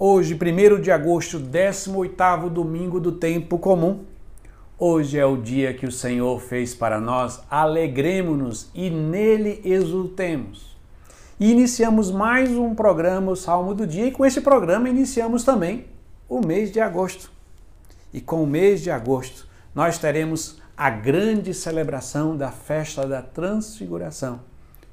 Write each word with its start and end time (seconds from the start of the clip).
Hoje, 0.00 0.38
1 0.40 0.80
de 0.80 0.92
agosto, 0.92 1.40
18º 1.40 2.48
domingo 2.48 3.00
do 3.00 3.10
tempo 3.10 3.58
comum. 3.58 4.04
Hoje 4.78 5.18
é 5.18 5.26
o 5.26 5.36
dia 5.36 5.74
que 5.74 5.86
o 5.86 5.90
Senhor 5.90 6.40
fez 6.40 6.72
para 6.72 7.00
nós, 7.00 7.40
alegremos-nos 7.50 8.70
e 8.72 8.90
nele 8.90 9.60
exultemos. 9.64 10.78
E 11.40 11.50
iniciamos 11.50 12.12
mais 12.12 12.48
um 12.50 12.76
programa, 12.76 13.32
o 13.32 13.34
Salmo 13.34 13.74
do 13.74 13.84
Dia, 13.88 14.06
e 14.06 14.12
com 14.12 14.24
esse 14.24 14.40
programa 14.40 14.88
iniciamos 14.88 15.42
também 15.42 15.86
o 16.28 16.46
mês 16.46 16.70
de 16.70 16.78
agosto. 16.78 17.32
E 18.14 18.20
com 18.20 18.40
o 18.44 18.46
mês 18.46 18.80
de 18.80 18.92
agosto, 18.92 19.48
nós 19.74 19.98
teremos 19.98 20.62
a 20.76 20.90
grande 20.90 21.52
celebração 21.52 22.36
da 22.36 22.52
festa 22.52 23.04
da 23.04 23.20
Transfiguração, 23.20 24.38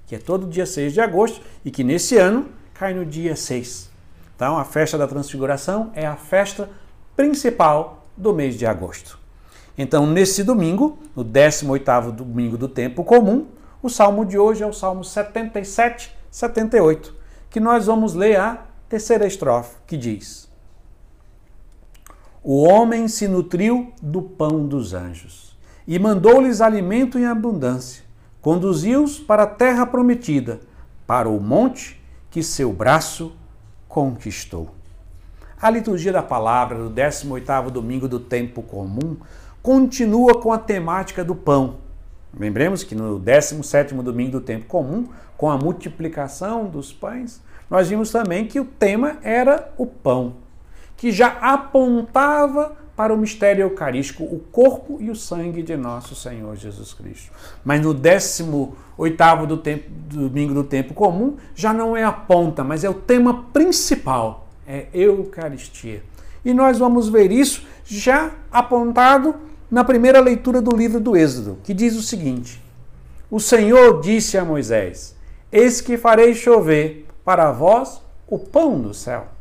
que 0.07 0.15
é 0.15 0.17
todo 0.17 0.47
dia 0.47 0.65
6 0.65 0.93
de 0.93 0.99
agosto 0.99 1.41
e 1.63 1.69
que 1.69 1.83
nesse 1.83 2.17
ano 2.17 2.47
cai 2.73 2.91
no 2.91 3.05
dia 3.05 3.35
6. 3.35 3.93
Então, 4.35 4.57
a 4.57 4.65
festa 4.65 4.97
da 4.97 5.07
Transfiguração 5.07 5.91
é 5.93 6.05
a 6.05 6.15
festa 6.15 6.69
principal 7.15 8.05
do 8.17 8.33
mês 8.33 8.55
de 8.55 8.65
agosto. 8.65 9.17
Então, 9.77 10.05
nesse 10.05 10.43
domingo, 10.43 10.99
no 11.15 11.23
18º 11.23 12.11
domingo 12.11 12.57
do 12.57 12.67
tempo 12.67 13.03
comum, 13.03 13.47
o 13.81 13.89
salmo 13.89 14.25
de 14.25 14.37
hoje 14.37 14.63
é 14.63 14.67
o 14.67 14.73
Salmo 14.73 15.03
77, 15.03 16.15
78, 16.31 17.13
que 17.49 17.59
nós 17.59 17.85
vamos 17.85 18.13
ler 18.13 18.39
a 18.39 18.65
terceira 18.89 19.27
estrofe, 19.27 19.75
que 19.85 19.95
diz: 19.95 20.49
O 22.43 22.63
homem 22.63 23.07
se 23.07 23.27
nutriu 23.27 23.93
do 24.01 24.21
pão 24.21 24.65
dos 24.65 24.93
anjos 24.93 25.57
e 25.87 25.99
mandou-lhes 25.99 26.61
alimento 26.61 27.19
em 27.19 27.25
abundância, 27.25 28.03
conduziu-os 28.41 29.19
para 29.19 29.43
a 29.43 29.47
terra 29.47 29.85
prometida, 29.85 30.59
para 31.05 31.29
o 31.29 31.39
monte 31.39 32.01
que 32.31 32.41
seu 32.41 32.73
braço 32.73 33.33
conquistou. 33.95 34.71
A 35.61 35.69
liturgia 35.69 36.11
da 36.11 36.21
palavra 36.21 36.77
do 36.77 36.89
18º 36.89 37.69
domingo 37.69 38.09
do 38.09 38.19
tempo 38.19 38.61
comum 38.61 39.15
continua 39.63 40.41
com 40.41 40.51
a 40.51 40.57
temática 40.57 41.23
do 41.23 41.33
pão. 41.33 41.77
Lembremos 42.37 42.83
que 42.83 42.93
no 42.93 43.17
17º 43.17 44.01
domingo 44.01 44.33
do 44.33 44.41
tempo 44.41 44.65
comum, 44.65 45.07
com 45.37 45.49
a 45.49 45.57
multiplicação 45.57 46.65
dos 46.65 46.91
pães, 46.91 47.41
nós 47.69 47.87
vimos 47.87 48.11
também 48.11 48.45
que 48.45 48.59
o 48.59 48.65
tema 48.65 49.17
era 49.23 49.71
o 49.77 49.85
pão, 49.85 50.33
que 50.97 51.11
já 51.11 51.27
apontava 51.41 52.75
para 52.95 53.13
o 53.13 53.17
mistério 53.17 53.63
eucarístico, 53.63 54.23
o 54.23 54.39
corpo 54.51 54.97
e 55.01 55.09
o 55.09 55.15
sangue 55.15 55.61
de 55.61 55.75
nosso 55.75 56.15
Senhor 56.15 56.55
Jesus 56.55 56.93
Cristo. 56.93 57.29
Mas 57.63 57.81
no 57.81 57.93
18º 57.93 59.45
do 59.45 59.57
tempo, 59.57 59.89
domingo 59.89 60.53
do 60.53 60.63
tempo 60.63 60.93
comum, 60.93 61.35
já 61.53 61.73
não 61.73 61.95
é 61.95 62.03
a 62.03 62.11
ponta, 62.11 62.63
mas 62.63 62.83
é 62.83 62.89
o 62.89 62.93
tema 62.93 63.45
principal, 63.51 64.47
é 64.65 64.87
Eucaristia. 64.93 66.03
E 66.43 66.53
nós 66.53 66.77
vamos 66.77 67.09
ver 67.09 67.31
isso 67.31 67.67
já 67.85 68.31
apontado 68.51 69.35
na 69.69 69.83
primeira 69.83 70.21
leitura 70.21 70.61
do 70.61 70.75
livro 70.75 70.99
do 70.99 71.17
Êxodo, 71.17 71.57
que 71.63 71.73
diz 71.73 71.97
o 71.97 72.01
seguinte: 72.01 72.63
O 73.29 73.39
Senhor 73.39 73.99
disse 73.99 74.37
a 74.37 74.45
Moisés: 74.45 75.15
Eis 75.51 75.81
que 75.81 75.97
farei 75.97 76.33
chover 76.33 77.05
para 77.25 77.51
vós 77.51 78.01
o 78.27 78.39
pão 78.39 78.79
do 78.79 78.93
céu. 78.93 79.34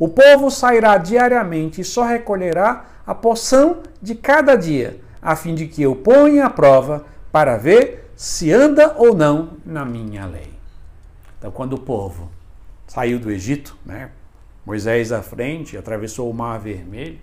O 0.00 0.08
povo 0.08 0.50
sairá 0.50 0.96
diariamente 0.96 1.82
e 1.82 1.84
só 1.84 2.04
recolherá 2.04 2.86
a 3.06 3.14
porção 3.14 3.82
de 4.00 4.14
cada 4.14 4.56
dia, 4.56 4.98
a 5.20 5.36
fim 5.36 5.54
de 5.54 5.66
que 5.66 5.82
eu 5.82 5.94
ponha 5.94 6.46
à 6.46 6.50
prova 6.50 7.04
para 7.30 7.58
ver 7.58 8.10
se 8.16 8.50
anda 8.50 8.94
ou 8.96 9.14
não 9.14 9.58
na 9.64 9.84
minha 9.84 10.24
lei. 10.24 10.54
Então, 11.38 11.50
quando 11.50 11.74
o 11.74 11.80
povo 11.80 12.30
saiu 12.86 13.18
do 13.18 13.30
Egito, 13.30 13.76
né, 13.84 14.10
Moisés 14.64 15.12
à 15.12 15.20
frente, 15.20 15.76
atravessou 15.76 16.30
o 16.30 16.34
Mar 16.34 16.58
Vermelho 16.58 17.18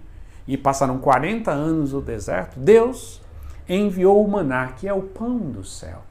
e 0.47 0.55
passaram 0.55 0.99
40 0.99 1.49
anos 1.49 1.93
no 1.93 2.01
deserto, 2.01 2.59
Deus 2.59 3.19
enviou 3.67 4.23
o 4.23 4.29
maná, 4.29 4.67
que 4.67 4.87
é 4.87 4.93
o 4.93 5.01
pão 5.01 5.35
do 5.37 5.63
céu. 5.63 6.03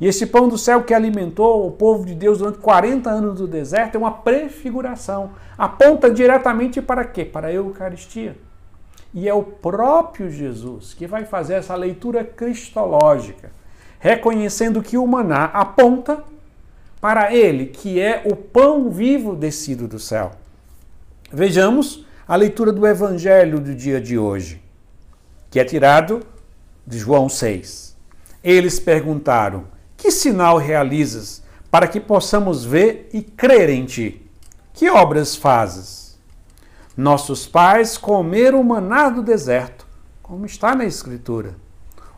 E 0.00 0.06
esse 0.06 0.26
pão 0.26 0.48
do 0.48 0.58
céu 0.58 0.82
que 0.82 0.92
alimentou 0.92 1.66
o 1.66 1.70
povo 1.70 2.04
de 2.04 2.14
Deus 2.14 2.38
durante 2.38 2.58
40 2.58 3.08
anos 3.08 3.40
no 3.40 3.46
deserto 3.46 3.94
é 3.94 3.98
uma 3.98 4.10
prefiguração. 4.10 5.30
Aponta 5.56 6.10
diretamente 6.10 6.82
para 6.82 7.04
quê? 7.04 7.24
Para 7.24 7.48
a 7.48 7.52
Eucaristia. 7.52 8.36
E 9.14 9.26
é 9.26 9.32
o 9.32 9.42
próprio 9.42 10.30
Jesus 10.30 10.92
que 10.92 11.06
vai 11.06 11.24
fazer 11.24 11.54
essa 11.54 11.74
leitura 11.74 12.22
cristológica, 12.22 13.50
reconhecendo 13.98 14.82
que 14.82 14.98
o 14.98 15.06
maná 15.06 15.44
aponta 15.46 16.22
para 17.00 17.32
ele, 17.32 17.66
que 17.66 17.98
é 17.98 18.22
o 18.26 18.36
pão 18.36 18.90
vivo 18.90 19.34
descido 19.34 19.88
do 19.88 19.98
céu. 19.98 20.32
Vejamos 21.32 22.04
a 22.28 22.36
leitura 22.36 22.72
do 22.72 22.86
evangelho 22.86 23.60
do 23.60 23.74
dia 23.74 24.00
de 24.00 24.18
hoje, 24.18 24.62
que 25.50 25.58
é 25.58 25.64
tirado 25.64 26.20
de 26.86 26.98
João 26.98 27.28
6. 27.28 27.96
Eles 28.44 28.78
perguntaram: 28.78 29.64
que 30.06 30.12
sinal 30.12 30.56
realizas 30.56 31.42
para 31.68 31.88
que 31.88 31.98
possamos 31.98 32.64
ver 32.64 33.10
e 33.12 33.20
crer 33.20 33.68
em 33.68 33.84
ti? 33.84 34.24
Que 34.72 34.88
obras 34.88 35.34
fazes? 35.34 36.16
Nossos 36.96 37.48
pais 37.48 37.98
comeram 37.98 38.60
o 38.60 38.64
maná 38.64 39.08
do 39.08 39.20
deserto, 39.20 39.84
como 40.22 40.46
está 40.46 40.76
na 40.76 40.84
Escritura. 40.84 41.56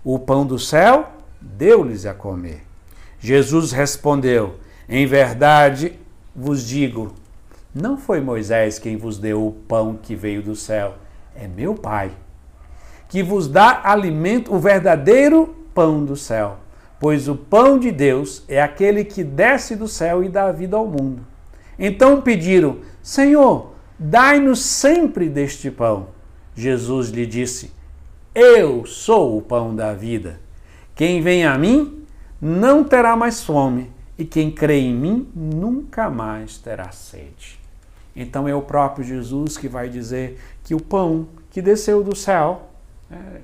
O 0.04 0.18
pão 0.18 0.44
do 0.44 0.58
céu 0.58 1.10
deu-lhes 1.40 2.04
a 2.04 2.12
comer. 2.12 2.62
Jesus 3.18 3.72
respondeu: 3.72 4.56
Em 4.86 5.06
verdade 5.06 5.98
vos 6.36 6.62
digo, 6.62 7.14
não 7.74 7.96
foi 7.96 8.20
Moisés 8.20 8.78
quem 8.78 8.98
vos 8.98 9.16
deu 9.16 9.46
o 9.46 9.52
pão 9.52 9.96
que 9.96 10.14
veio 10.14 10.42
do 10.42 10.54
céu, 10.54 10.96
é 11.34 11.48
meu 11.48 11.74
Pai, 11.74 12.10
que 13.08 13.22
vos 13.22 13.48
dá 13.48 13.80
alimento, 13.82 14.54
o 14.54 14.58
verdadeiro 14.58 15.56
pão 15.72 16.04
do 16.04 16.16
céu 16.16 16.58
pois 17.00 17.28
o 17.28 17.36
pão 17.36 17.78
de 17.78 17.90
Deus 17.90 18.42
é 18.48 18.60
aquele 18.60 19.04
que 19.04 19.22
desce 19.22 19.76
do 19.76 19.86
céu 19.86 20.22
e 20.22 20.28
dá 20.28 20.50
vida 20.50 20.76
ao 20.76 20.86
mundo. 20.86 21.22
Então 21.78 22.20
pediram: 22.20 22.78
Senhor, 23.02 23.72
dai-nos 23.98 24.60
sempre 24.60 25.28
deste 25.28 25.70
pão. 25.70 26.08
Jesus 26.54 27.08
lhe 27.08 27.26
disse: 27.26 27.72
Eu 28.34 28.84
sou 28.84 29.38
o 29.38 29.42
pão 29.42 29.74
da 29.74 29.94
vida. 29.94 30.40
Quem 30.94 31.22
vem 31.22 31.46
a 31.46 31.56
mim 31.56 32.04
não 32.40 32.82
terá 32.82 33.16
mais 33.16 33.44
fome, 33.44 33.90
e 34.16 34.24
quem 34.24 34.50
crê 34.50 34.80
em 34.80 34.94
mim 34.94 35.28
nunca 35.34 36.10
mais 36.10 36.58
terá 36.58 36.90
sede. 36.90 37.58
Então 38.14 38.48
é 38.48 38.54
o 38.54 38.62
próprio 38.62 39.04
Jesus 39.04 39.56
que 39.56 39.68
vai 39.68 39.88
dizer 39.88 40.40
que 40.64 40.74
o 40.74 40.82
pão 40.82 41.28
que 41.50 41.62
desceu 41.62 42.02
do 42.02 42.16
céu, 42.16 42.68
é, 43.10 43.40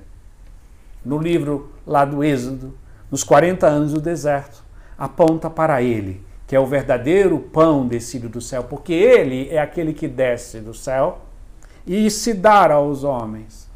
no 1.03 1.17
livro 1.17 1.71
lá 1.87 2.03
do 2.03 2.21
Êxodo, 2.21 2.73
nos 3.11 3.23
40 3.23 3.67
anos 3.67 3.93
do 3.93 4.01
deserto, 4.01 4.63
aponta 4.97 5.49
para 5.49 5.81
ele, 5.81 6.25
que 6.47 6.55
é 6.55 6.59
o 6.59 6.65
verdadeiro 6.65 7.39
pão 7.39 7.87
descido 7.87 8.29
do 8.29 8.41
céu, 8.41 8.63
porque 8.63 8.93
ele 8.93 9.49
é 9.49 9.59
aquele 9.59 9.93
que 9.93 10.07
desce 10.07 10.59
do 10.59 10.73
céu 10.73 11.21
e 11.85 12.09
se 12.09 12.33
dá 12.33 12.73
aos 12.73 13.03
homens. 13.03 13.69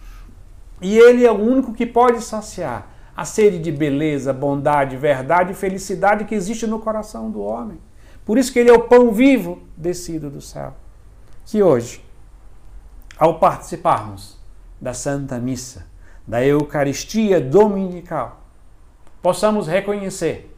E 0.81 0.97
ele 0.97 1.25
é 1.25 1.31
o 1.31 1.35
único 1.35 1.73
que 1.73 1.85
pode 1.85 2.22
saciar 2.22 2.90
a 3.16 3.25
sede 3.25 3.59
de 3.59 3.72
beleza, 3.72 4.31
bondade, 4.31 4.95
verdade 4.95 5.51
e 5.51 5.56
felicidade 5.56 6.23
que 6.23 6.34
existe 6.34 6.66
no 6.66 6.79
coração 6.79 7.29
do 7.29 7.41
homem. 7.41 7.78
Por 8.23 8.38
isso 8.38 8.53
que 8.53 8.59
ele 8.59 8.69
é 8.69 8.73
o 8.73 8.84
pão 8.84 9.11
vivo 9.11 9.61
descido 9.75 10.29
do 10.29 10.40
céu. 10.40 10.73
Que 11.46 11.61
hoje, 11.61 12.01
ao 13.17 13.38
participarmos 13.38 14.40
da 14.79 14.94
Santa 14.94 15.38
Missa, 15.38 15.85
da 16.25 16.46
Eucaristia 16.46 17.41
Dominical, 17.41 18.40
possamos 19.22 19.68
reconhecer 19.68 20.56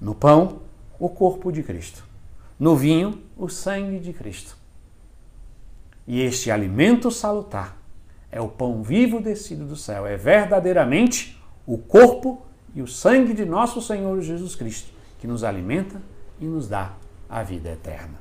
no 0.00 0.14
pão 0.14 0.60
o 0.98 1.08
corpo 1.08 1.50
de 1.50 1.62
Cristo, 1.62 2.04
no 2.58 2.76
vinho 2.76 3.20
o 3.36 3.48
sangue 3.48 3.98
de 3.98 4.12
Cristo. 4.12 4.56
E 6.06 6.20
este 6.20 6.50
alimento 6.50 7.10
salutar 7.10 7.76
é 8.30 8.40
o 8.40 8.48
pão 8.48 8.82
vivo 8.82 9.20
descido 9.20 9.64
do 9.64 9.76
céu, 9.76 10.06
é 10.06 10.16
verdadeiramente 10.16 11.40
o 11.66 11.78
corpo 11.78 12.42
e 12.74 12.82
o 12.82 12.86
sangue 12.86 13.34
de 13.34 13.44
nosso 13.44 13.80
Senhor 13.80 14.20
Jesus 14.20 14.54
Cristo, 14.54 14.92
que 15.18 15.26
nos 15.26 15.42
alimenta 15.42 16.00
e 16.40 16.44
nos 16.44 16.68
dá 16.68 16.92
a 17.28 17.42
vida 17.42 17.70
eterna. 17.70 18.18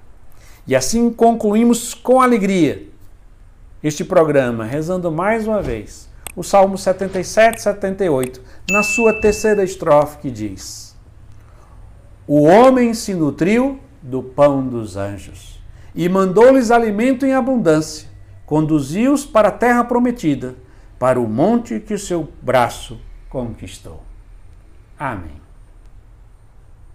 E 0.65 0.75
assim 0.75 1.11
concluímos 1.11 1.93
com 1.93 2.21
alegria 2.21 2.87
este 3.81 4.03
programa, 4.03 4.65
rezando 4.65 5.11
mais 5.11 5.47
uma 5.47 5.61
vez 5.61 6.09
o 6.39 6.43
Salmo 6.43 6.77
77, 6.77 7.61
78, 7.61 8.41
na 8.71 8.81
sua 8.81 9.19
terceira 9.19 9.61
estrofe, 9.61 10.19
que 10.19 10.31
diz: 10.31 10.95
O 12.25 12.43
homem 12.43 12.93
se 12.93 13.13
nutriu 13.13 13.77
do 14.01 14.23
pão 14.23 14.65
dos 14.65 14.95
anjos 14.95 15.61
e 15.93 16.07
mandou-lhes 16.07 16.71
alimento 16.71 17.25
em 17.25 17.33
abundância, 17.33 18.07
conduziu-os 18.45 19.25
para 19.25 19.49
a 19.49 19.51
terra 19.51 19.83
prometida, 19.83 20.55
para 20.97 21.19
o 21.19 21.27
monte 21.27 21.77
que 21.77 21.93
o 21.93 21.99
seu 21.99 22.29
braço 22.41 22.97
conquistou. 23.29 24.01
Amém. 24.97 25.48